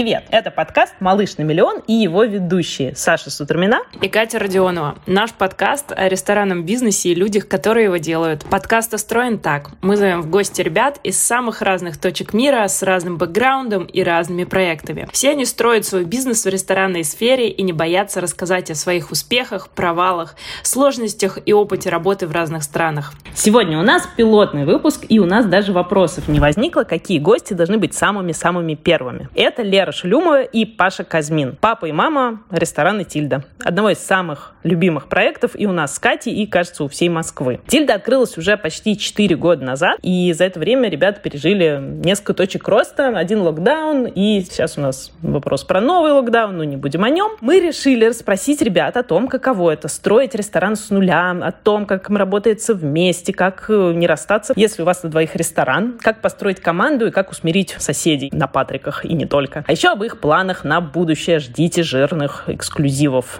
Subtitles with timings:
[0.00, 0.24] Привет!
[0.30, 4.96] Это подкаст «Малыш на миллион» и его ведущие Саша Сутермина и Катя Родионова.
[5.04, 8.46] Наш подкаст о ресторанном бизнесе и людях, которые его делают.
[8.46, 9.68] Подкаст устроен так.
[9.82, 14.44] Мы зовем в гости ребят из самых разных точек мира с разным бэкграундом и разными
[14.44, 15.06] проектами.
[15.12, 19.68] Все они строят свой бизнес в ресторанной сфере и не боятся рассказать о своих успехах,
[19.68, 23.12] провалах, сложностях и опыте работы в разных странах.
[23.34, 27.76] Сегодня у нас пилотный выпуск, и у нас даже вопросов не возникло, какие гости должны
[27.76, 29.28] быть самыми-самыми первыми.
[29.34, 31.56] Это Лера Шлюмова и Паша Казмин.
[31.60, 33.44] Папа и мама ресторана «Тильда».
[33.62, 37.60] Одного из самых любимых проектов и у нас с Катей, и, кажется, у всей Москвы.
[37.66, 42.68] «Тильда» открылась уже почти 4 года назад, и за это время ребята пережили несколько точек
[42.68, 47.10] роста, один локдаун, и сейчас у нас вопрос про новый локдаун, но не будем о
[47.10, 47.32] нем.
[47.40, 52.08] Мы решили расспросить ребят о том, каково это строить ресторан с нуля, о том, как
[52.10, 56.60] им работается вместе, как э, не расстаться, если у вас на двоих ресторан, как построить
[56.60, 59.64] команду и как усмирить соседей на Патриках и не только.
[59.66, 61.38] А об их планах на будущее.
[61.38, 63.38] Ждите жирных эксклюзивов.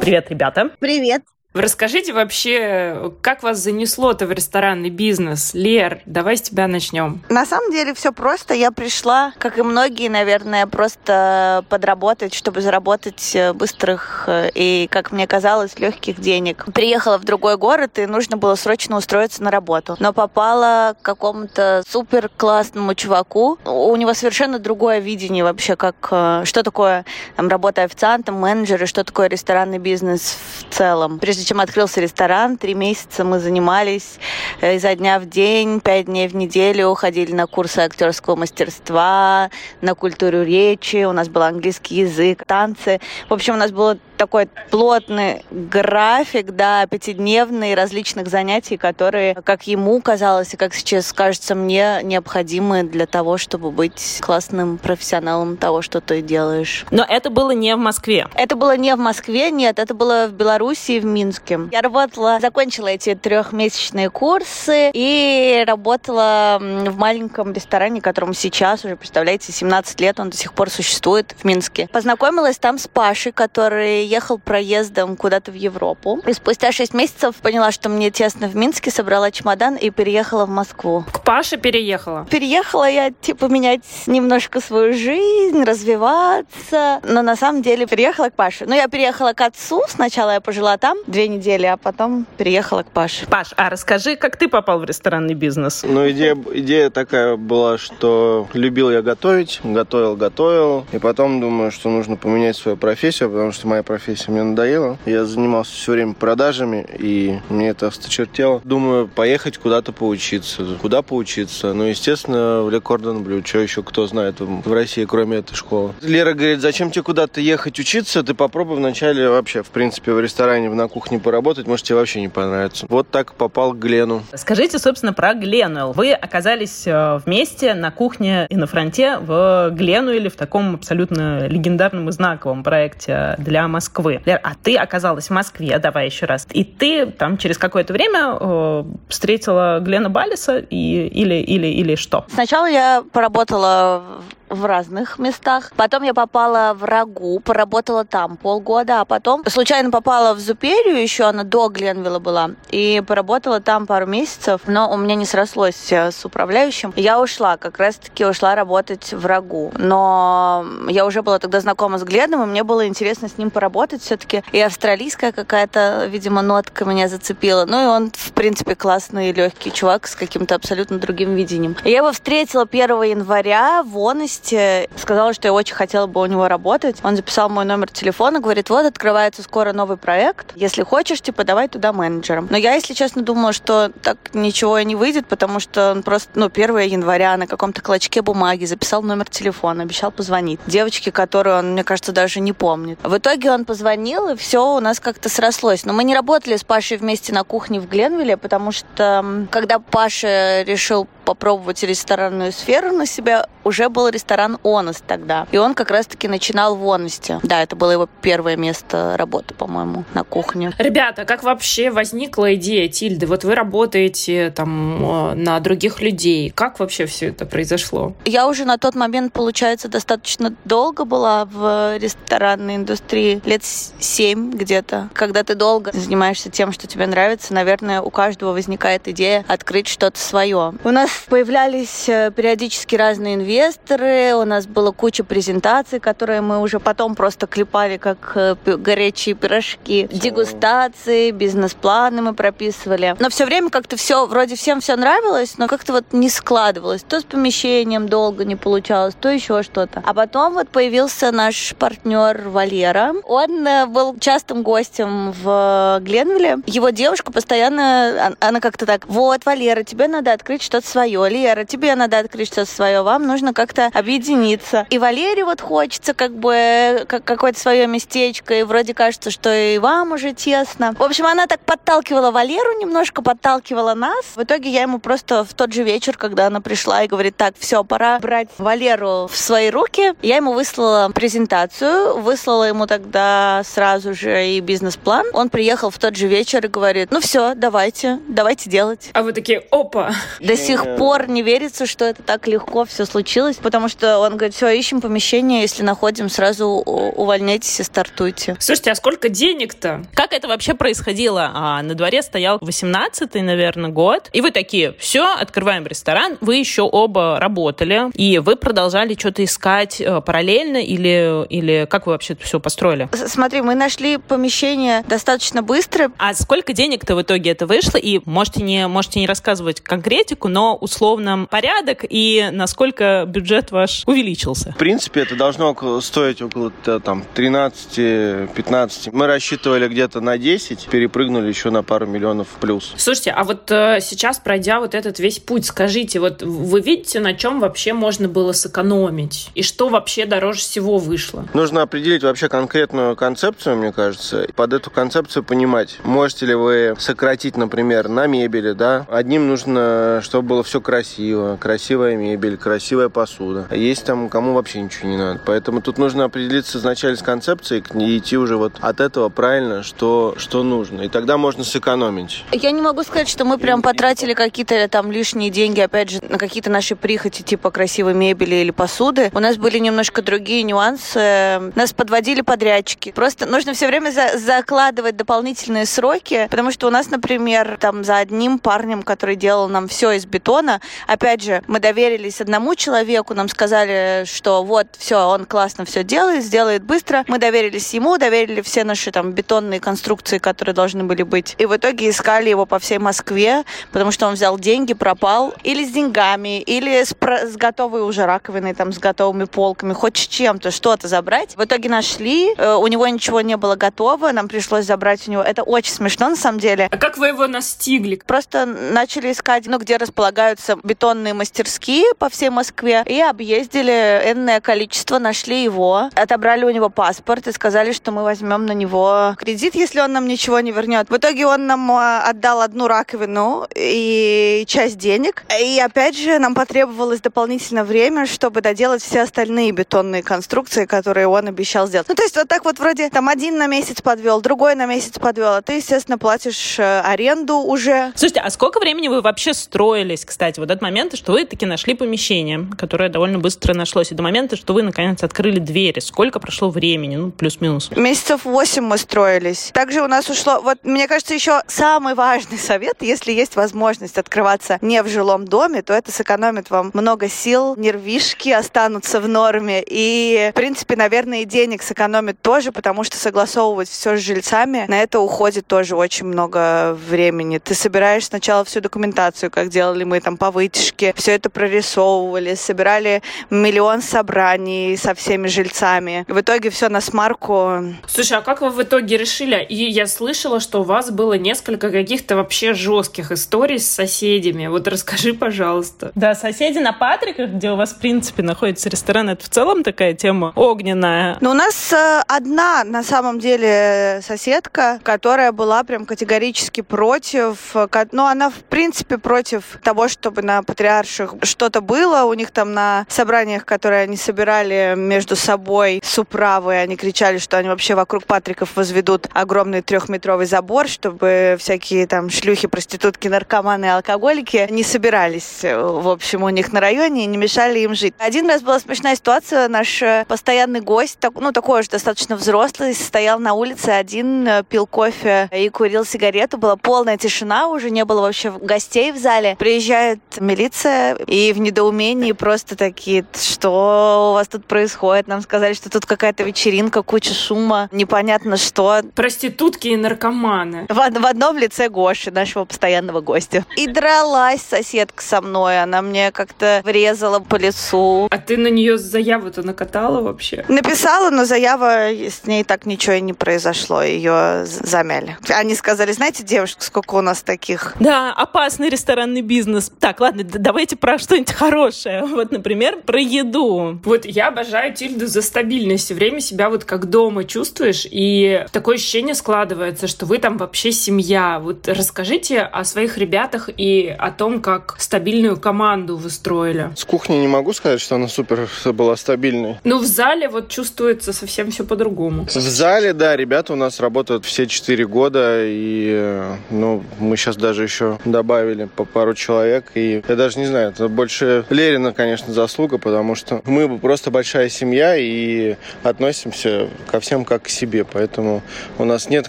[0.00, 0.70] Привет, ребята.
[0.80, 1.22] Привет.
[1.52, 5.50] Расскажите вообще, как вас занесло-то в ресторанный бизнес?
[5.52, 7.22] Лер, давай с тебя начнем.
[7.28, 8.54] На самом деле все просто.
[8.54, 15.10] Я пришла, как и многие, наверное, просто подработать, чтобы заработать э, быстрых э, и, как
[15.10, 16.66] мне казалось, легких денег.
[16.72, 19.96] Приехала в другой город, и нужно было срочно устроиться на работу.
[19.98, 23.58] Но попала к какому-то супер классному чуваку.
[23.64, 27.04] У него совершенно другое видение вообще, как э, что такое
[27.34, 31.18] там, работа официантом, менеджером, что такое ресторанный бизнес в целом.
[31.18, 34.18] Прежде прежде чем открылся ресторан, три месяца мы занимались
[34.60, 39.48] э, изо дня в день, пять дней в неделю, ходили на курсы актерского мастерства,
[39.80, 43.00] на культуру речи, у нас был английский язык, танцы.
[43.30, 49.98] В общем, у нас было такой плотный график, да, пятидневный различных занятий, которые, как ему
[50.02, 56.02] казалось и как сейчас кажется мне, необходимы для того, чтобы быть классным профессионалом того, что
[56.02, 56.84] ты делаешь.
[56.90, 58.28] Но это было не в Москве.
[58.34, 61.58] Это было не в Москве, нет, это было в Беларуси, в Минске.
[61.72, 69.50] Я работала, закончила эти трехмесячные курсы и работала в маленьком ресторане, которому сейчас уже, представляете,
[69.50, 71.88] 17 лет, он до сих пор существует в Минске.
[71.90, 76.20] Познакомилась там с Пашей, который ехал проездом куда-то в Европу.
[76.26, 80.50] И спустя 6 месяцев поняла, что мне тесно в Минске, собрала чемодан и переехала в
[80.50, 81.04] Москву.
[81.12, 82.26] К Паше переехала?
[82.30, 87.00] Переехала я, типа, менять немножко свою жизнь, развиваться.
[87.04, 88.66] Но на самом деле переехала к Паше.
[88.66, 89.82] Ну, я переехала к отцу.
[89.88, 93.26] Сначала я пожила там две недели, а потом переехала к Паше.
[93.26, 95.84] Паш, а расскажи, как ты попал в ресторанный бизнес?
[95.86, 100.86] Ну, идея, идея такая была, что любил я готовить, готовил, готовил.
[100.92, 104.96] И потом думаю, что нужно поменять свою профессию, потому что моя профессия профессия мне надоела.
[105.04, 108.62] Я занимался все время продажами, и мне это осточертело.
[108.64, 110.64] Думаю, поехать куда-то поучиться.
[110.80, 111.74] Куда поучиться?
[111.74, 113.44] Ну, естественно, в Ле Кордон Блю.
[113.44, 115.92] Что еще кто знает в России, кроме этой школы?
[116.00, 118.22] Лера говорит, зачем тебе куда-то ехать учиться?
[118.22, 121.66] Ты попробуй вначале вообще, в принципе, в ресторане, на кухне поработать.
[121.66, 122.86] Может, тебе вообще не понравится.
[122.88, 124.22] Вот так попал к Глену.
[124.34, 125.92] Скажите, собственно, про Глену.
[125.92, 131.46] Вы оказались э, вместе на кухне и на фронте в Глену или в таком абсолютно
[131.48, 134.22] легендарном и знаковом проекте для Москвы Москвы.
[134.24, 136.46] Лер, а ты оказалась в Москве, давай еще раз.
[136.52, 142.24] И ты там через какое-то время э, встретила Глена Балиса и, или, или, или что?
[142.32, 144.02] Сначала я поработала
[144.50, 145.72] в разных местах.
[145.76, 151.24] Потом я попала в Рагу, поработала там полгода, а потом случайно попала в Зуперию, еще
[151.24, 156.24] она до Гленвилла была, и поработала там пару месяцев, но у меня не срослось с
[156.24, 156.92] управляющим.
[156.96, 159.72] Я ушла, как раз-таки ушла работать в Рагу.
[159.78, 164.02] Но я уже была тогда знакома с Гленом, и мне было интересно с ним поработать
[164.02, 164.42] все-таки.
[164.50, 167.64] И австралийская какая-то, видимо, нотка меня зацепила.
[167.66, 171.76] Ну и он, в принципе, классный, легкий чувак с каким-то абсолютно другим видением.
[171.84, 176.26] Я его встретила 1 января в Онесе, месте, сказала, что я очень хотела бы у
[176.26, 176.96] него работать.
[177.02, 180.52] Он записал мой номер телефона, говорит, вот, открывается скоро новый проект.
[180.56, 182.48] Если хочешь, типа, давай туда менеджером.
[182.50, 186.30] Но я, если честно, думала, что так ничего и не выйдет, потому что он просто,
[186.34, 190.60] ну, 1 января на каком-то клочке бумаги записал номер телефона, обещал позвонить.
[190.66, 192.98] Девочке, которую он, мне кажется, даже не помнит.
[193.02, 195.84] В итоге он позвонил, и все у нас как-то срослось.
[195.84, 200.62] Но мы не работали с Пашей вместе на кухне в Гленвилле, потому что когда Паша
[200.62, 205.46] решил попробовать ресторанную сферу на себя, уже был ресторан «Онос» тогда.
[205.50, 207.40] И он как раз-таки начинал в «Оносте».
[207.42, 210.72] Да, это было его первое место работы, по-моему, на кухне.
[210.78, 213.26] Ребята, как вообще возникла идея Тильды?
[213.26, 216.50] Вот вы работаете там на других людей.
[216.50, 218.14] Как вообще все это произошло?
[218.24, 223.42] Я уже на тот момент, получается, достаточно долго была в ресторанной индустрии.
[223.44, 225.08] Лет семь где-то.
[225.12, 230.18] Когда ты долго занимаешься тем, что тебе нравится, наверное, у каждого возникает идея открыть что-то
[230.18, 230.74] свое.
[230.84, 236.80] У нас появлялись э, периодически разные инвесторы, у нас была куча презентаций, которые мы уже
[236.80, 240.08] потом просто клепали как э, горячие пирожки.
[240.10, 243.16] Дегустации, бизнес-планы мы прописывали.
[243.18, 247.02] Но все время как-то все, вроде всем все нравилось, но как-то вот не складывалось.
[247.02, 250.02] То с помещением долго не получалось, то еще что-то.
[250.04, 253.14] А потом вот появился наш партнер Валера.
[253.24, 256.58] Он э, был частым гостем в Гленвилле.
[256.66, 260.99] Его девушка постоянно, она как-то так, вот, Валера, тебе надо открыть что-то свое.
[261.06, 263.02] Лера, тебе надо открыть что-то свое.
[263.02, 264.86] Вам нужно как-то объединиться.
[264.90, 268.54] И Валере вот хочется как бы как какое-то свое местечко.
[268.54, 270.94] И вроде кажется, что и вам уже тесно.
[270.98, 274.24] В общем, она так подталкивала Валеру немножко, подталкивала нас.
[274.34, 277.54] В итоге я ему просто в тот же вечер, когда она пришла и говорит, так,
[277.58, 284.14] все, пора брать Валеру в свои руки, я ему выслала презентацию, выслала ему тогда сразу
[284.14, 285.26] же и бизнес-план.
[285.32, 289.10] Он приехал в тот же вечер и говорит, ну все, давайте, давайте делать.
[289.12, 290.12] А вы такие, опа!
[290.40, 294.54] До сих пор не верится, что это так легко все случилось, потому что он говорит,
[294.54, 298.56] все, ищем помещение, если находим, сразу увольняйтесь и стартуйте.
[298.60, 300.04] Слушайте, а сколько денег-то?
[300.14, 301.50] Как это вообще происходило?
[301.54, 306.82] А, на дворе стоял 18-й, наверное, год, и вы такие, все, открываем ресторан, вы еще
[306.82, 312.60] оба работали, и вы продолжали что-то искать э, параллельно, или, или как вы вообще все
[312.60, 313.08] построили?
[313.12, 316.12] Смотри, мы нашли помещение достаточно быстро.
[316.18, 317.98] А сколько денег-то в итоге это вышло?
[317.98, 324.72] И можете не, можете не рассказывать конкретику, но условно порядок и насколько бюджет ваш увеличился?
[324.72, 329.10] В принципе, это должно стоить около там 13-15.
[329.12, 332.94] Мы рассчитывали где-то на 10, перепрыгнули еще на пару миллионов плюс.
[332.96, 337.34] Слушайте, а вот э, сейчас, пройдя вот этот весь путь, скажите, вот вы видите, на
[337.34, 339.50] чем вообще можно было сэкономить?
[339.54, 341.46] И что вообще дороже всего вышло?
[341.54, 346.94] Нужно определить вообще конкретную концепцию, мне кажется, и под эту концепцию понимать, можете ли вы
[346.98, 349.06] сократить, например, на мебели, да?
[349.10, 353.66] Одним нужно, чтобы было все красиво, красивая мебель, красивая посуда.
[353.70, 355.40] А есть там, кому вообще ничего не надо.
[355.44, 360.34] Поэтому тут нужно определиться изначально с концепцией и идти уже вот от этого правильно, что,
[360.36, 361.02] что нужно.
[361.02, 362.44] И тогда можно сэкономить.
[362.52, 366.38] Я не могу сказать, что мы прям потратили какие-то там лишние деньги, опять же, на
[366.38, 369.32] какие-то наши прихоти, типа красивой мебели или посуды.
[369.34, 371.72] У нас были немножко другие нюансы.
[371.74, 373.10] Нас подводили подрядчики.
[373.10, 378.18] Просто нужно все время за закладывать дополнительные сроки, потому что у нас, например, там за
[378.18, 380.59] одним парнем, который делал нам все из бетона,
[381.06, 386.44] опять же, мы доверились одному человеку, нам сказали, что вот, все, он классно все делает,
[386.44, 387.24] сделает быстро.
[387.28, 391.54] Мы доверились ему, доверили все наши там бетонные конструкции, которые должны были быть.
[391.58, 395.54] И в итоге искали его по всей Москве, потому что он взял деньги, пропал.
[395.62, 400.26] Или с деньгами, или с, с готовой уже раковиной, там, с готовыми полками, хоть с
[400.26, 401.56] чем-то, что-то забрать.
[401.56, 405.42] В итоге нашли, э, у него ничего не было готово, нам пришлось забрать у него.
[405.42, 406.88] Это очень смешно, на самом деле.
[406.90, 408.20] А как вы его настигли?
[408.26, 410.49] Просто начали искать, ну, где располагаются
[410.82, 417.46] бетонные мастерские по всей Москве и объездили энное количество, нашли его, отобрали у него паспорт
[417.46, 421.08] и сказали, что мы возьмем на него кредит, если он нам ничего не вернет.
[421.10, 425.44] В итоге он нам э, отдал одну раковину и часть денег.
[425.60, 431.48] И опять же, нам потребовалось дополнительное время, чтобы доделать все остальные бетонные конструкции, которые он
[431.48, 432.08] обещал сделать.
[432.08, 435.18] Ну, то есть вот так вот вроде там один на месяц подвел, другой на месяц
[435.18, 438.12] подвел, а ты, естественно, платишь э, аренду уже.
[438.14, 441.94] Слушайте, а сколько времени вы вообще строились, кстати, вот этот момент, что вы таки нашли
[441.94, 446.00] помещение, которое довольно быстро нашлось, и до момента, что вы наконец открыли двери.
[446.00, 447.16] Сколько прошло времени?
[447.16, 447.90] Ну, плюс-минус.
[447.96, 449.70] Месяцев восемь мы строились.
[449.74, 454.78] Также у нас ушло, вот мне кажется, еще самый важный совет, если есть возможность открываться
[454.80, 460.50] не в жилом доме, то это сэкономит вам много сил, нервишки останутся в норме, и,
[460.52, 465.20] в принципе, наверное, и денег сэкономит тоже, потому что согласовывать все с жильцами, на это
[465.20, 467.58] уходит тоже очень много времени.
[467.58, 473.22] Ты собираешь сначала всю документацию, как делали мы там по вытяжке, все это прорисовывали, собирали
[473.50, 476.24] миллион собраний со всеми жильцами.
[476.28, 477.84] В итоге все на смарку.
[478.06, 479.64] Слушай, а как вы в итоге решили?
[479.68, 484.66] И я слышала, что у вас было несколько каких-то вообще жестких историй с соседями.
[484.66, 486.12] Вот расскажи, пожалуйста.
[486.14, 490.14] Да, соседи на Патриках, где у вас, в принципе, находится ресторан, это в целом такая
[490.14, 491.36] тема огненная.
[491.40, 497.74] Но у нас э, одна, на самом деле, соседка, которая была прям категорически против,
[498.12, 502.24] но она, в принципе, против того, чтобы на патриарших что-то было.
[502.24, 507.56] У них там на собраниях, которые они собирали между собой с управой, они кричали, что
[507.58, 514.66] они вообще вокруг Патриков возведут огромный трехметровый забор, чтобы всякие там шлюхи, проститутки, наркоманы алкоголики
[514.70, 518.14] не собирались, в общем, у них на районе и не мешали им жить.
[518.18, 519.68] Один раз была смешная ситуация.
[519.68, 524.86] Наш э, постоянный гость, ну, такой же достаточно взрослый, стоял на улице один, э, пил
[524.86, 526.58] кофе и курил сигарету.
[526.58, 529.56] Была полная тишина, уже не было вообще гостей в зале.
[529.58, 529.99] Приезжает
[530.38, 535.26] милиция и в недоумении просто такие, что у вас тут происходит?
[535.26, 539.02] Нам сказали, что тут какая-то вечеринка, куча шума, непонятно что.
[539.14, 540.86] Проститутки и наркоманы.
[540.88, 543.64] В, в одном лице Гоши, нашего постоянного гостя.
[543.76, 545.82] И дралась соседка со мной.
[545.82, 548.28] Она мне как-то врезала по лицу.
[548.30, 550.64] А ты на нее заяву-то накатала вообще?
[550.68, 554.02] Написала, но заява с ней так ничего и не произошло.
[554.02, 555.36] Ее замяли.
[555.48, 557.94] Они сказали, знаете, девушка, сколько у нас таких?
[558.00, 559.89] Да, опасный ресторанный бизнес.
[559.98, 562.24] Так, ладно, давайте про что-нибудь хорошее.
[562.24, 564.00] Вот, например, про еду.
[564.04, 566.04] Вот я обожаю Тильду за стабильность.
[566.04, 570.92] Все время себя вот как дома чувствуешь, и такое ощущение складывается, что вы там вообще
[570.92, 571.60] семья.
[571.60, 576.90] Вот расскажите о своих ребятах и о том, как стабильную команду вы строили.
[576.96, 579.76] С кухни не могу сказать, что она супер была стабильной.
[579.84, 582.46] Ну, в зале вот чувствуется совсем все по-другому.
[582.46, 587.82] В зале, да, ребята у нас работают все четыре года, и ну, мы сейчас даже
[587.82, 592.98] еще добавили по пару человек, и я даже не знаю, это больше Лерина, конечно, заслуга,
[592.98, 598.62] потому что мы просто большая семья и относимся ко всем как к себе, поэтому
[598.98, 599.48] у нас нет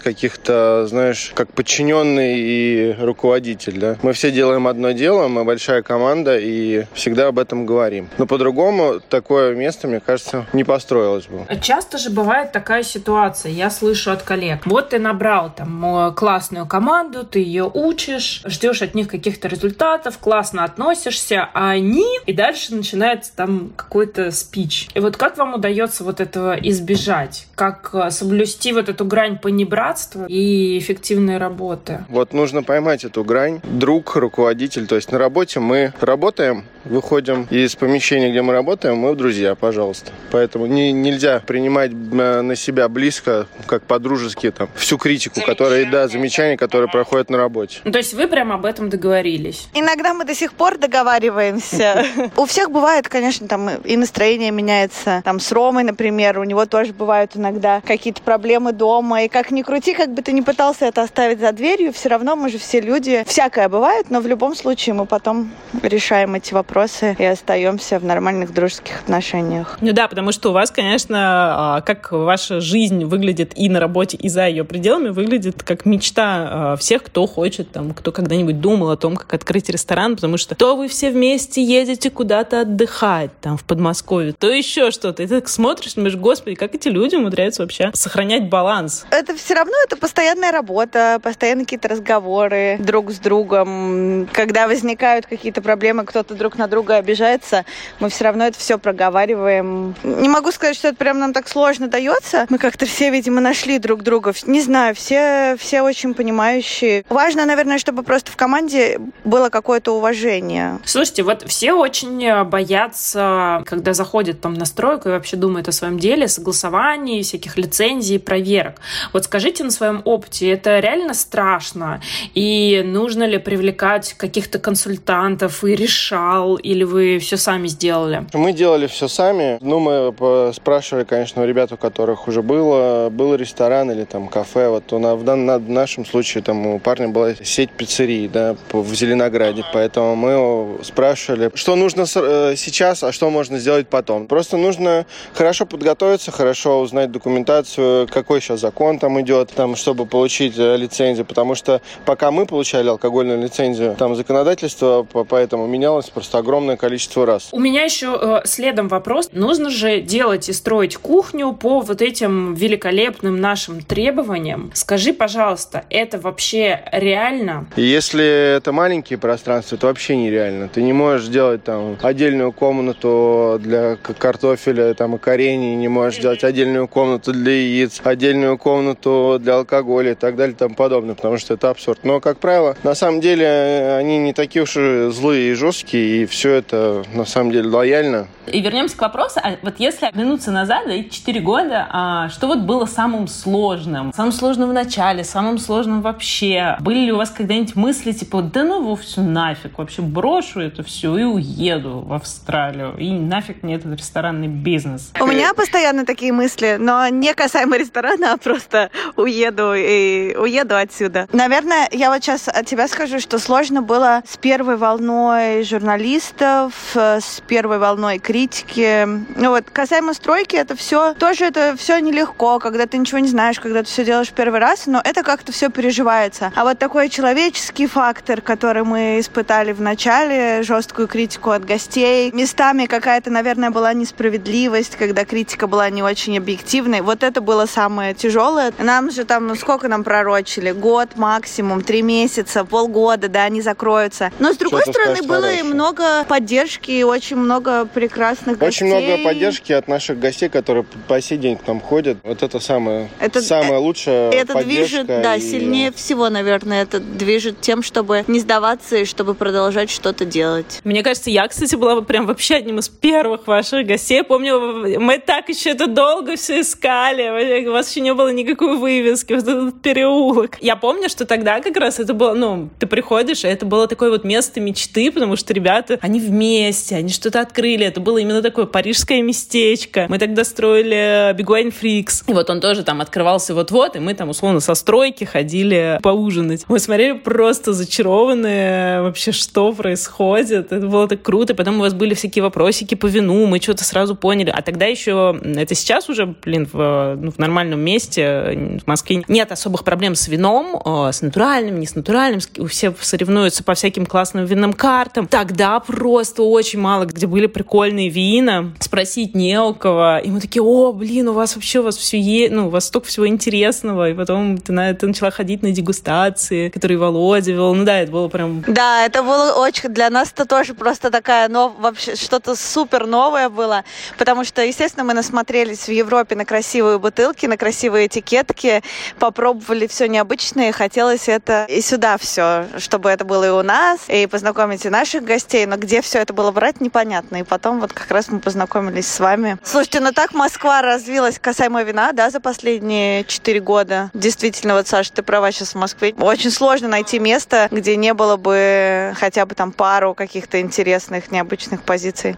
[0.00, 3.96] каких-то, знаешь, как подчиненный и руководитель, да.
[4.02, 8.08] Мы все делаем одно дело, мы большая команда и всегда об этом говорим.
[8.18, 11.46] Но по-другому такое место, мне кажется, не построилось бы.
[11.60, 14.60] Часто же бывает такая ситуация, я слышу от коллег.
[14.66, 20.64] Вот ты набрал там классную команду, ты ее учишь, ждешь от них каких-то результатов, классно
[20.64, 22.06] относишься, а они...
[22.26, 24.88] И дальше начинается там какой-то спич.
[24.94, 27.46] И вот как вам удается вот этого избежать?
[27.56, 32.04] Как э, соблюсти вот эту грань понебратства и эффективной работы?
[32.08, 33.60] Вот нужно поймать эту грань.
[33.64, 39.14] Друг, руководитель, то есть на работе мы работаем, выходим из помещения, где мы работаем, мы
[39.16, 40.12] друзья, пожалуйста.
[40.30, 46.06] Поэтому не, нельзя принимать э, на себя близко, как по-дружески, там, всю критику, которая, да,
[46.06, 47.80] замечания, которые проходят на работе.
[47.84, 49.68] Ну, то есть вы прям об этом договорились?
[49.74, 52.04] Иногда мы до сих пор договариваемся.
[52.36, 55.22] У всех бывает, конечно, там и настроение меняется.
[55.24, 59.22] Там с Ромой, например, у него тоже бывают иногда какие-то проблемы дома.
[59.22, 62.36] И как ни крути, как бы ты ни пытался это оставить за дверью, все равно
[62.36, 63.24] мы же все люди.
[63.26, 65.50] Всякое бывает, но в любом случае мы потом
[65.82, 69.78] решаем эти вопросы и остаемся в нормальных дружеских отношениях.
[69.80, 74.16] Ну да, потому что у вас, конечно, а, как ваша жизнь выглядит и на работе,
[74.16, 78.90] и за ее пределами, выглядит как мечта а, всех, кто хочет, там, кто когда-нибудь думал
[78.90, 83.56] о том, как открыть ресторан, потому что то вы все вместе едете куда-то отдыхать, там,
[83.56, 85.22] в Подмосковье, то еще что-то.
[85.22, 89.06] И ты так смотришь, думаешь, господи, как эти люди умудряются вообще сохранять баланс?
[89.10, 94.28] Это все равно это постоянная работа, постоянно какие-то разговоры друг с другом.
[94.32, 97.64] Когда возникают какие-то проблемы, кто-то друг на друга обижается,
[98.00, 99.94] мы все равно это все проговариваем.
[100.02, 102.46] Не могу сказать, что это прям нам так сложно дается.
[102.48, 104.32] Мы как-то все, видимо, нашли друг друга.
[104.46, 107.04] Не знаю, все, все очень понимающие.
[107.08, 110.78] Важно, наверное, чтобы просто в команде было какое-то уважение.
[110.84, 115.98] Слушайте, вот все очень боятся, когда заходят там на стройку и вообще думают о своем
[115.98, 118.76] деле, согласований, всяких лицензий, проверок.
[119.12, 122.00] Вот скажите на своем опыте, это реально страшно?
[122.34, 128.26] И нужно ли привлекать каких-то консультантов и решал, или вы все сами сделали?
[128.32, 129.58] Мы делали все сами.
[129.60, 134.68] Ну, мы спрашивали, конечно, у ребят, у которых уже было, был ресторан или там кафе.
[134.68, 138.94] Вот у нас, в, в нашем случае там у парня была сеть пиццерий, да, в
[138.94, 139.64] Зеленограде.
[139.72, 144.26] Поэтому мы спрашивали, что нужно э, сейчас, а что можно сделать потом.
[144.26, 150.58] Просто нужно хорошо подготовиться, хорошо узнать документацию, какой сейчас закон там идет, там, чтобы получить
[150.58, 151.24] э, лицензию.
[151.24, 157.48] Потому что пока мы получали алкогольную лицензию, там законодательство поэтому менялось просто огромное количество раз.
[157.52, 159.30] У меня еще э, следом вопрос.
[159.32, 164.70] Нужно же делать и строить кухню по вот этим великолепным нашим требованиям.
[164.74, 167.66] Скажи, пожалуйста, это вообще реально?
[167.76, 170.68] Если это маленькие пространства, это вообще нереально.
[170.68, 176.42] Ты не можешь сделать там отдельную комнату для картофеля там, и корений, не можешь сделать
[176.42, 181.36] отдельную комнату для яиц, отдельную комнату для алкоголя и так далее и тому подобное, потому
[181.38, 182.00] что это абсурд.
[182.02, 186.26] Но, как правило, на самом деле они не такие уж и злые и жесткие, и
[186.26, 188.26] все это на самом деле лояльно.
[188.46, 192.60] И вернемся к вопросу, а вот если вернуться назад, да, 4 года, а что вот
[192.60, 194.12] было самым сложным?
[194.14, 196.76] Самым сложным в начале, самым сложным вообще?
[196.80, 200.82] Были ли у вас когда-нибудь мысли, типа, да ну, вовсе на нафиг, вообще брошу это
[200.82, 202.96] все и уеду в Австралию.
[202.96, 205.12] И нафиг мне этот ресторанный бизнес.
[205.20, 211.28] У меня постоянно такие мысли, но не касаемо ресторана, а просто уеду и уеду отсюда.
[211.32, 217.42] Наверное, я вот сейчас от тебя скажу, что сложно было с первой волной журналистов, с
[217.46, 219.06] первой волной критики.
[219.36, 223.60] Ну вот, касаемо стройки, это все, тоже это все нелегко, когда ты ничего не знаешь,
[223.60, 226.52] когда ты все делаешь первый раз, но это как-то все переживается.
[226.56, 232.86] А вот такой человеческий фактор, который мы испытали в начале, жесткую критику от гостей, местами
[232.86, 237.00] какая-то, наверное, была несправедливость, когда критика была не очень объективной.
[237.00, 238.72] Вот это было самое тяжелое.
[238.78, 240.70] Нам же там, ну сколько нам пророчили?
[240.70, 244.30] Год максимум, три месяца, полгода, да, они закроются.
[244.38, 245.60] Но с другой стороны, было хорошее.
[245.60, 248.92] и много поддержки, и очень много прекрасных очень гостей.
[248.92, 252.18] Очень много поддержки от наших гостей, которые по сей день к нам ходят.
[252.22, 255.40] Вот это самое, это, самое лучшее Это движет, да, и...
[255.40, 260.80] сильнее всего, наверное, это движет тем, чтобы не сдаваться и чтобы продолжать что-то делать.
[260.84, 264.22] Мне кажется, я, кстати, была прям вообще одним из первых ваших гостей.
[264.22, 267.66] Помню, мы так еще это долго все искали.
[267.66, 270.58] У вас еще не было никакой вывески, вот этот переулок.
[270.60, 274.10] Я помню, что тогда как раз это было, ну, ты приходишь, и это было такое
[274.10, 277.86] вот место мечты, потому что ребята, они вместе, они что-то открыли.
[277.86, 280.06] Это было именно такое парижское местечко.
[280.08, 282.24] Мы тогда строили Big Wine Freaks.
[282.26, 286.64] И вот он тоже там открывался вот-вот, и мы там условно со стройки ходили поужинать.
[286.68, 290.72] Мы смотрели просто зачарованные вообще, что происходит.
[290.72, 291.54] Это было так круто.
[291.54, 294.50] Потом у вас были всякие вопросики по вину, мы что-то сразу поняли.
[294.50, 299.52] А тогда еще, это сейчас уже, блин, в, ну, в нормальном месте в Москве нет
[299.52, 302.40] особых проблем с вином, с натуральным, не с натуральным.
[302.68, 305.28] Все соревнуются по всяким классным винным картам.
[305.28, 308.72] Тогда просто очень мало где были прикольные вина.
[308.80, 310.18] Спросить не у кого.
[310.18, 312.86] И мы такие, о, блин, у вас вообще у вас все есть, ну, у вас
[312.86, 314.10] столько всего интересного.
[314.10, 317.74] И потом ты, ты начала ходить на дегустации, которые Володя вел.
[317.74, 318.64] Ну да, это было прям...
[318.66, 319.90] Да, это было очень...
[319.90, 323.84] Для нас это тоже просто такая, но вообще что-то супер новое было.
[324.16, 328.82] Потому что, естественно, мы насмотрелись в Европе на красивые бутылки, на красивые этикетки,
[329.18, 334.26] попробовали все необычное, хотелось это и сюда все, чтобы это было и у нас, и
[334.26, 337.36] познакомить и наших гостей, но где все это было брать, непонятно.
[337.36, 339.58] И потом вот как раз мы познакомились с вами.
[339.62, 344.10] Слушайте, ну так Москва развилась касаемо вина, да, за последние четыре года.
[344.14, 346.14] Действительно, вот, Саша, ты права сейчас в Москве.
[346.18, 351.82] Очень сложно найти место, где не было бы хотя бы там пару каких-то интересных, необычных
[351.82, 352.36] позиций.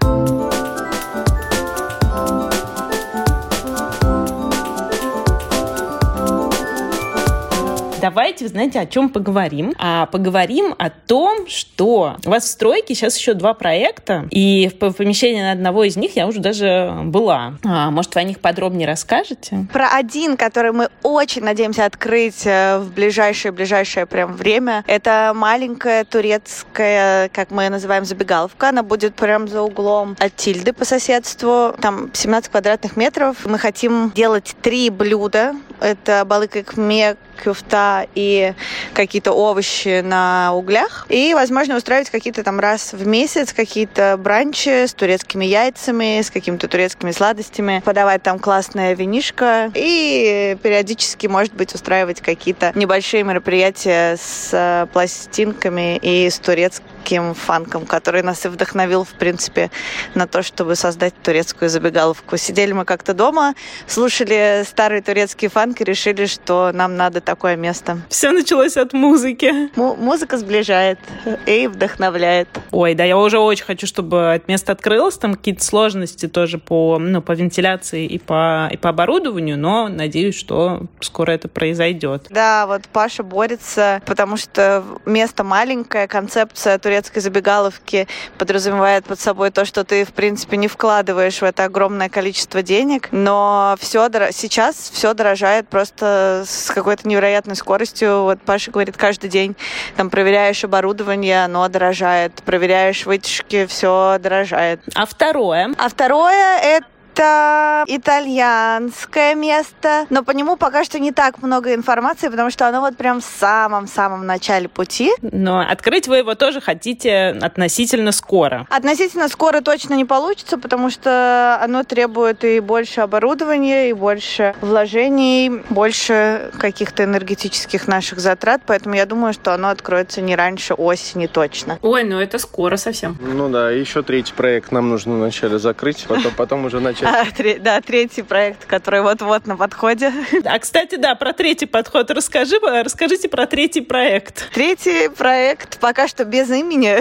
[8.05, 9.73] Давайте, знаете, о чем поговорим?
[9.79, 14.93] А поговорим о том, что у вас в стройке сейчас еще два проекта, и в
[14.93, 17.55] помещении на одного из них я уже даже была.
[17.65, 19.67] А, может, вы о них подробнее расскажете?
[19.73, 27.31] Про один, который мы очень надеемся открыть э, в ближайшее-ближайшее прям время, это маленькая турецкая,
[27.31, 28.69] как мы ее называем, забегаловка.
[28.69, 31.75] Она будет прям за углом от Тильды по соседству.
[31.81, 33.47] Там 17 квадратных метров.
[33.47, 35.55] Мы хотим делать три блюда.
[35.81, 38.55] Это балык экмек, кюфта и
[38.93, 41.07] какие-то овощи на углях.
[41.09, 46.69] И, возможно, устраивать какие-то там раз в месяц какие-то бранчи с турецкими яйцами, с какими-то
[46.69, 54.51] турецкими сладостями, подавать там классное винишко и периодически, может быть, устраивать какие-то небольшие мероприятия с
[54.53, 59.71] э, пластинками и с турецким таким фанком, который нас и вдохновил, в принципе,
[60.15, 62.39] на то, чтобы создать турецкую забегаловку.
[62.39, 63.55] Сидели мы как-то дома,
[63.87, 67.99] слушали старый турецкий фанк и решили, что нам надо такое место.
[68.09, 69.69] Все началось от музыки.
[69.79, 70.99] М- музыка сближает
[71.45, 72.49] и вдохновляет.
[72.71, 75.19] Ой, да, я уже очень хочу, чтобы это место открылось.
[75.19, 80.37] Там какие-то сложности тоже по, ну, по вентиляции и по, и по оборудованию, но надеюсь,
[80.39, 82.29] что скоро это произойдет.
[82.31, 88.07] Да, вот Паша борется, потому что место маленькое, концепция турецкого турецкой забегаловки
[88.39, 93.09] подразумевает под собой то, что ты, в принципе, не вкладываешь в это огромное количество денег,
[93.11, 98.23] но все сейчас все дорожает просто с какой-то невероятной скоростью.
[98.23, 99.57] Вот Паша говорит, каждый день
[99.97, 104.81] там проверяешь оборудование, оно дорожает, проверяешь вытяжки, все дорожает.
[104.95, 105.75] А второе?
[105.77, 112.29] А второе это это итальянское место, но по нему пока что не так много информации,
[112.29, 115.13] потому что оно вот прям в самом-самом начале пути.
[115.23, 118.67] Но открыть вы его тоже хотите относительно скоро.
[118.69, 125.63] Относительно скоро точно не получится, потому что оно требует и больше оборудования, и больше вложений,
[125.71, 131.79] больше каких-то энергетических наших затрат, поэтому я думаю, что оно откроется не раньше осени точно.
[131.83, 133.17] Ой, ну это скоро совсем.
[133.21, 137.59] Ну да, еще третий проект нам нужно вначале закрыть, потом, потом уже начать А, тре-
[137.59, 140.13] да, третий проект, который вот-вот на подходе.
[140.45, 144.51] А, кстати, да, про третий подход расскажи, расскажите про третий проект.
[144.53, 146.99] Третий проект пока что без имени.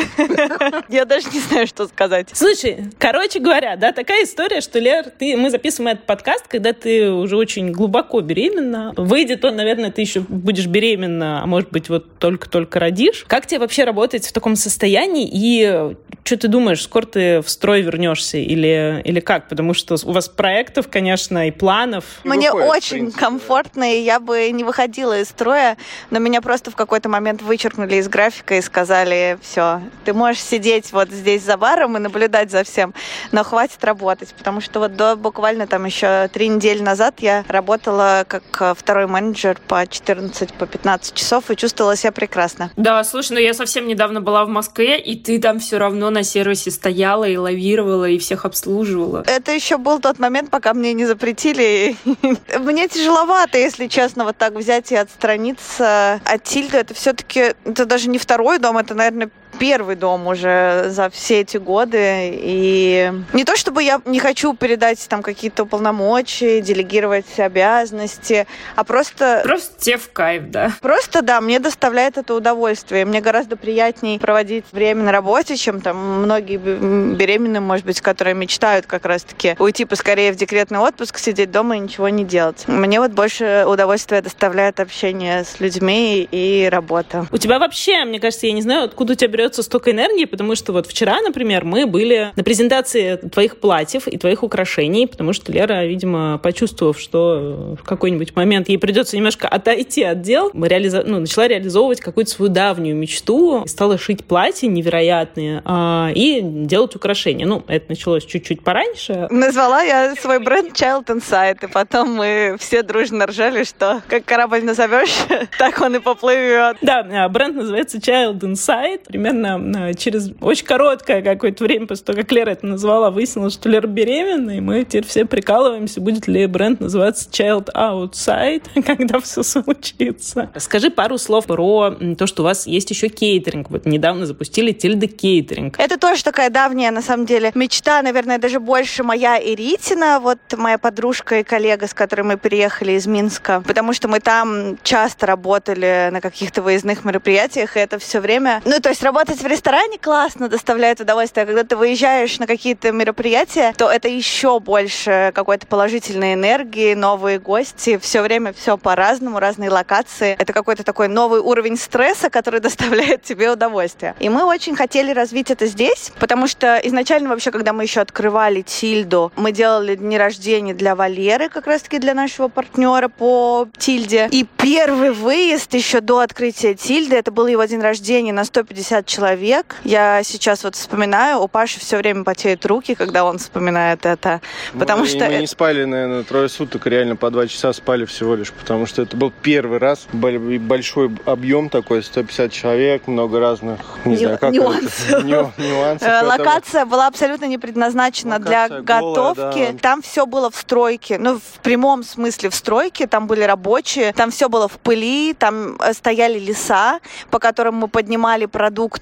[0.91, 2.29] Я даже не знаю, что сказать.
[2.33, 7.11] Слушай, короче говоря, да, такая история, что, Лер, ты, мы записываем этот подкаст, когда ты
[7.11, 8.93] уже очень глубоко беременна.
[8.95, 13.25] Выйдет он, наверное, ты еще будешь беременна, а может быть, вот только-только родишь.
[13.27, 15.29] Как тебе вообще работать в таком состоянии?
[15.31, 19.49] И что ты думаешь, скоро ты в строй вернешься или, или как?
[19.49, 22.05] Потому что у вас проектов, конечно, и планов.
[22.23, 25.77] Мне Выходит, очень комфортно, и я бы не выходила из строя,
[26.09, 30.91] но меня просто в какой-то момент вычеркнули из графика и сказали, все, ты можешь сидеть
[30.91, 32.93] вот здесь за баром и наблюдать за всем,
[33.31, 38.25] но хватит работать, потому что вот до буквально там еще три недели назад я работала
[38.27, 42.71] как э, второй менеджер по 14, по 15 часов и чувствовала себя прекрасно.
[42.75, 46.23] Да, слушай, ну я совсем недавно была в Москве, и ты там все равно на
[46.23, 49.23] сервисе стояла и лавировала, и всех обслуживала.
[49.27, 51.95] Это еще был тот момент, пока мне не запретили.
[52.59, 56.77] Мне тяжеловато, если честно, вот так взять и отстраниться от Тильды.
[56.77, 61.57] Это все-таки, это даже не второй дом, это, наверное, первый дом уже за все эти
[61.57, 62.31] годы.
[62.33, 69.41] И не то чтобы я не хочу передать там какие-то полномочия, делегировать обязанности, а просто
[69.43, 70.71] Просто тебе в кайф, да.
[70.81, 73.05] Просто, да, мне доставляет это удовольствие.
[73.05, 78.85] Мне гораздо приятнее проводить время на работе, чем там многие беременные, может быть, которые мечтают
[78.85, 82.67] как раз-таки уйти поскорее в декретный отпуск, сидеть дома и ничего не делать.
[82.67, 87.27] Мне вот больше удовольствия доставляет общение с людьми и работа.
[87.31, 90.55] У тебя вообще, мне кажется, я не знаю, откуда у тебя берется столько энергии, потому
[90.55, 95.51] что вот вчера, например, мы были на презентации твоих платьев и твоих украшений, потому что
[95.51, 101.03] Лера, видимо, почувствовав, что в какой-нибудь момент ей придется немножко отойти от дел, мы реализо...
[101.05, 107.45] ну, начала реализовывать какую-то свою давнюю мечту, стала шить платья невероятные а, и делать украшения.
[107.45, 112.81] Ну, это началось чуть-чуть пораньше, Назвала я свой бренд Child Insight, и потом мы все
[112.81, 115.15] дружно ржали, что как корабль назовешь,
[115.57, 116.77] так он и поплывет.
[116.81, 119.01] Да, а, бренд называется Child Insight.
[119.07, 123.69] Примерно а, через очень короткое какое-то время после того, как Лера это назвала, выяснилось, что
[123.69, 129.43] Лера беременна, и мы теперь все прикалываемся, будет ли бренд называться Child Outside, когда все
[129.43, 130.49] случится.
[130.57, 133.69] Скажи пару слов про то, что у вас есть еще кейтеринг.
[133.69, 135.79] Вот недавно запустили Тильда Кейтеринг.
[135.79, 140.39] Это тоже такая давняя, на самом деле, мечта, наверное, даже больше моя и Ритина, вот
[140.57, 145.25] моя подружка и коллега, с которой мы переехали из Минска, потому что мы там часто
[145.25, 148.61] работали на каких-то выездных мероприятиях, и это все время...
[148.65, 152.91] Ну, то есть работать в ресторане классно, доставляет удовольствие, а когда ты выезжаешь на какие-то
[152.91, 159.69] мероприятия, то это еще больше какой-то положительной энергии, новые гости, все время все по-разному, разные
[159.69, 160.35] локации.
[160.37, 164.13] Это какой-то такой новый уровень стресса, который доставляет тебе удовольствие.
[164.19, 168.61] И мы очень хотели развить это здесь, потому что изначально вообще, когда мы еще открывали
[168.61, 174.27] Тильду, мы делали дни рождения для Валеры, как раз-таки для нашего партнера по Тильде.
[174.31, 179.75] И первый выезд еще до открытия Тильды, это был его день рождения на 150 человек.
[179.83, 184.41] Я сейчас вот вспоминаю, у Паши все время потеют руки, когда он вспоминает это.
[184.77, 185.19] Потому мы, что...
[185.25, 189.03] мы не спали, наверное, трое суток, реально по два часа спали всего лишь, потому что
[189.03, 194.37] это был первый раз, Бол- большой объем такой, 150 человек, много разных, не Ню- знаю,
[194.39, 195.09] как нюансов.
[195.09, 196.07] это, ню- нюансов.
[196.07, 196.29] Э, этого.
[196.29, 199.71] Локация была абсолютно не предназначена для Локация голая, готовки.
[199.73, 199.77] да.
[199.79, 203.05] Там все было в стройке, ну, в прямом смысле в стройке.
[203.05, 206.99] Там были рабочие, там все было в пыли, там э, стояли леса,
[207.29, 208.45] по которым мы поднимали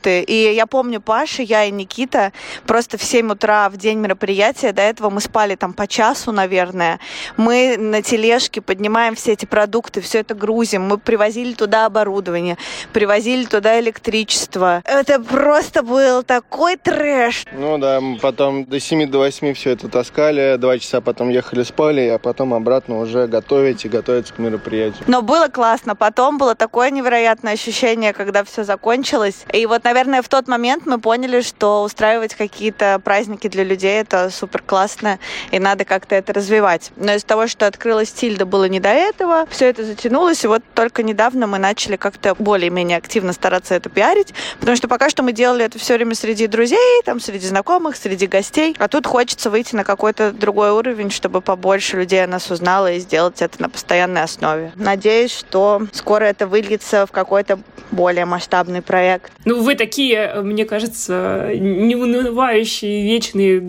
[0.02, 0.22] продукты.
[0.22, 2.32] И я помню Паша, я и Никита,
[2.66, 7.00] просто в 7 утра в день мероприятия, до этого мы спали там по часу, наверное.
[7.38, 10.84] Мы на тележке поднимаем все эти продукты, все это грузим.
[10.84, 12.58] Мы привозили туда оборудование,
[12.94, 14.82] привозили туда электричество.
[14.86, 17.46] Это просто был такой трэш.
[17.54, 21.64] Ну да, мы потом до 7 до 8 все это таскали, два часа потом ехали
[21.64, 25.04] спали, а потом обратно уже готовить и готовиться к мероприятию.
[25.08, 25.96] Но было классно.
[25.96, 29.46] Потом было такое невероятное ощущение, когда все закончилось.
[29.54, 34.30] И вот, наверное, в тот момент мы поняли, что устраивать какие-то праздники для людей это
[34.30, 35.20] супер классно,
[35.52, 36.92] и надо как-то это развивать.
[36.96, 40.64] Но из-за того, что открылась Тильда, было не до этого, все это затянулось, и вот
[40.74, 45.34] только недавно мы начали как-то более-менее активно стараться это пиарить, потому что пока что мы
[45.34, 49.76] делали это все время среди друзей, там, среди знакомых, среди гостей, а тут хочется выйти
[49.76, 54.24] на какой-то другой уровень, чтобы побольше людей о нас узнало и сделать это на постоянной
[54.24, 54.72] основе.
[54.76, 57.60] Надеюсь, что скоро это выльется в какой-то
[57.92, 59.34] более масштабный проект.
[59.44, 63.60] Ну, вы такие, мне кажется, неунывающие вечные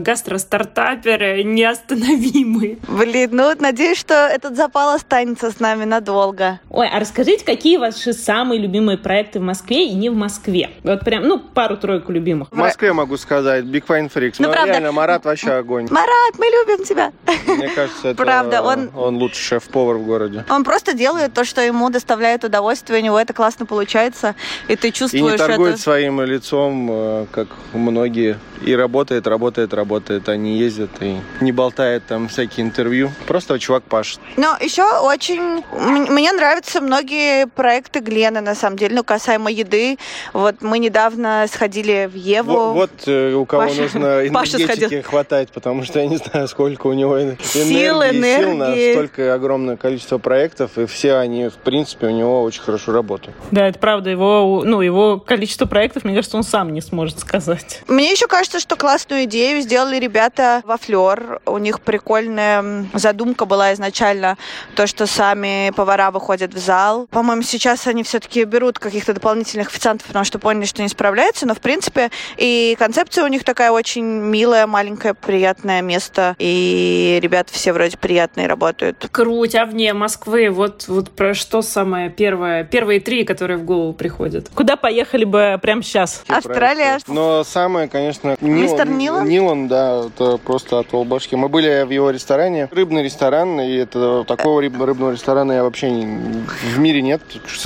[0.00, 2.78] гастростартаперы неостановимые.
[2.88, 6.58] Блин, ну надеюсь, что этот запал останется с нами надолго.
[6.68, 10.70] Ой, а расскажите, какие ваши самые любимые проекты в Москве и не в Москве?
[10.82, 12.48] Вот прям, ну, пару-тройку любимых.
[12.50, 14.34] В Москве могу сказать, Big Fine Freaks.
[14.40, 14.72] Ну, правда.
[14.72, 15.86] реально, Марат вообще огонь.
[15.90, 17.12] Марат, мы любим тебя.
[17.46, 20.44] Мне кажется, это правда, он, он лучший шеф-повар в городе.
[20.50, 24.34] Он просто делает то, что ему доставляет удовольствие, у него это классно получается,
[24.66, 25.82] и ты чувствуешь И не торгует это...
[25.82, 30.28] своим лицом, э, как многие и работает, работает, работает.
[30.28, 33.10] Они ездят и не болтает там всякие интервью.
[33.26, 34.20] Просто чувак пашет.
[34.36, 35.64] Но еще очень...
[35.72, 39.98] Мне нравятся многие проекты Глены, на самом деле, ну, касаемо еды.
[40.32, 42.52] Вот мы недавно сходили в Еву.
[42.52, 46.86] Вот, вот э, у кого Паша, нужно энергетики хватать, потому что я не знаю, сколько
[46.86, 51.54] у него энергии, сил, энергии, сил на столько огромное количество проектов, и все они, в
[51.54, 53.36] принципе, у него очень хорошо работают.
[53.50, 54.10] Да, это правда.
[54.10, 57.80] Его, ну, его количество проектов, мне кажется, он сам не сможет сказать.
[57.88, 61.40] Мне еще кажется, что классную идею сделали ребята во Флер.
[61.46, 64.36] У них прикольная задумка была изначально,
[64.76, 67.06] то, что сами повара выходят в зал.
[67.10, 71.54] По-моему, сейчас они все-таки берут каких-то дополнительных официантов, потому что поняли, что не справляются, но,
[71.54, 77.72] в принципе, и концепция у них такая очень милая, маленькое, приятное место, и ребята все
[77.72, 79.08] вроде приятные работают.
[79.10, 83.94] Круть, а вне Москвы, вот, вот про что самое первое, первые три, которые в голову
[83.94, 84.50] приходят?
[84.54, 86.22] Куда поехали бы прямо сейчас?
[86.28, 86.98] Австралия.
[87.06, 89.28] Но самое, конечно, Мистер Нилан?
[89.28, 91.36] Нилан, да, это просто от башки.
[91.36, 96.44] Мы были в его ресторане, рыбный ресторан, и это такого рыбного ресторана я вообще не,
[96.46, 97.22] в мире нет.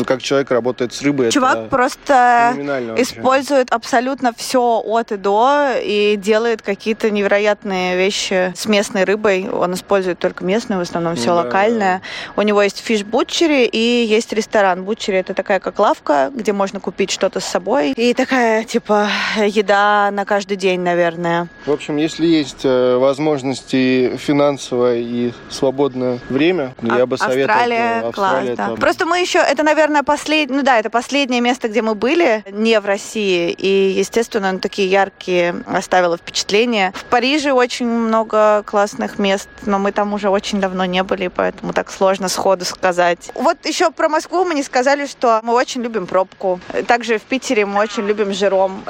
[0.07, 1.31] Как человек работает с рыбой.
[1.31, 2.55] Чувак просто
[2.97, 9.49] использует абсолютно все от и до и делает какие-то невероятные вещи с местной рыбой.
[9.51, 12.03] Он использует только местную, в основном все да, локальное.
[12.35, 12.43] Да.
[12.43, 14.85] У него есть фиш бутчери и есть ресторан.
[14.85, 17.93] Бутчери это такая как лавка, где можно купить что-то с собой.
[17.93, 19.09] И такая, типа,
[19.45, 21.49] еда на каждый день наверное.
[21.67, 28.01] В общем, если есть э, возможности финансовое и свободное время, а- я бы советовал Австралия,
[28.05, 28.77] Австралия класс, да.
[28.77, 32.79] Просто мы еще, это, наверное, последнее, ну да, это последнее место, где мы были, не
[32.81, 36.93] в России, и, естественно, он такие яркие оставило впечатления.
[36.95, 41.73] В Париже очень много классных мест, но мы там уже очень давно не были, поэтому
[41.73, 43.31] так сложно сходу сказать.
[43.35, 46.61] Вот еще про Москву мы не сказали, что мы очень любим пробку.
[46.87, 48.83] Также в Питере мы очень любим Жером.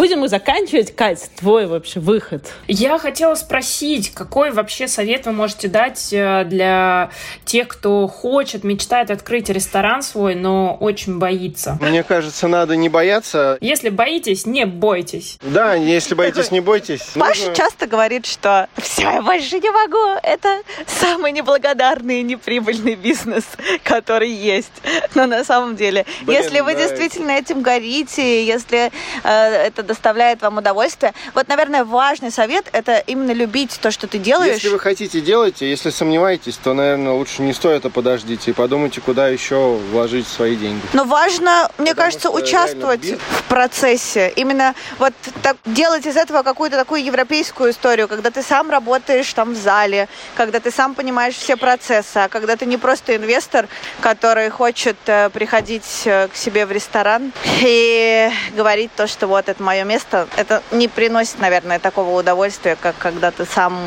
[0.00, 0.96] Будем мы заканчивать.
[0.96, 2.50] Кать, твой вообще выход.
[2.66, 7.10] Я хотела спросить, какой вообще совет вы можете дать э, для
[7.44, 11.76] тех, кто хочет, мечтает открыть ресторан свой, но очень боится?
[11.82, 13.58] Мне кажется, надо не бояться.
[13.60, 15.36] Если боитесь, не бойтесь.
[15.42, 17.02] Да, если боитесь, не бойтесь.
[17.14, 20.18] Паша часто говорит, что все, я больше не могу.
[20.22, 23.44] Это самый неблагодарный и неприбыльный бизнес,
[23.84, 24.72] который есть.
[25.14, 28.90] Но на самом деле, если вы действительно этим горите, если
[29.24, 31.14] э, это доставляет вам удовольствие.
[31.34, 34.54] Вот, наверное, важный совет– это именно любить то, что ты делаешь.
[34.54, 35.68] Если вы хотите, делайте.
[35.68, 40.54] Если сомневаетесь, то, наверное, лучше не стоит, а подождите и подумайте, куда еще вложить свои
[40.54, 40.80] деньги.
[40.92, 44.32] Но важно, мне Потому кажется, участвовать в процессе.
[44.36, 49.54] Именно вот так, делать из этого какую-то такую европейскую историю, когда ты сам работаешь там
[49.54, 53.66] в зале, когда ты сам понимаешь все процессы, а когда ты не просто инвестор,
[54.00, 59.60] который хочет э, приходить э, к себе в ресторан и говорить то, что вот это
[59.62, 63.78] мое мое место, это не приносит, наверное, такого удовольствия, как когда ты сам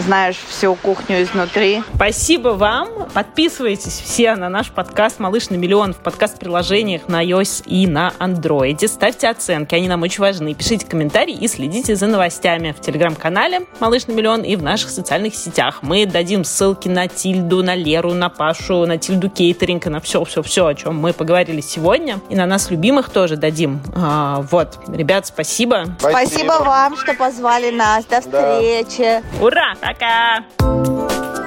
[0.00, 1.82] знаешь всю кухню изнутри.
[1.94, 2.88] Спасибо вам.
[3.14, 8.86] Подписывайтесь все на наш подкаст «Малыш на миллион» в подкаст-приложениях на iOS и на Android.
[8.86, 10.54] Ставьте оценки, они нам очень важны.
[10.54, 15.34] Пишите комментарии и следите за новостями в телеграм-канале «Малыш на миллион» и в наших социальных
[15.34, 15.78] сетях.
[15.82, 20.74] Мы дадим ссылки на Тильду, на Леру, на Пашу, на Тильду Кейтеринг, на все-все-все, о
[20.74, 22.20] чем мы поговорили сегодня.
[22.28, 23.80] И на нас любимых тоже дадим.
[23.94, 25.84] А, вот, Ребят, спасибо.
[26.00, 28.04] Спасибо, спасибо вам, что позвали нас.
[28.06, 29.22] До встречи.
[29.38, 29.44] Да.
[29.44, 29.74] Ура!
[29.80, 31.45] Пока!